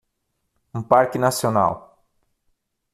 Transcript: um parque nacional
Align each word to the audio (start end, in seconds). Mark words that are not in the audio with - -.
um 0.73 0.81
parque 0.81 1.19
nacional 1.19 1.95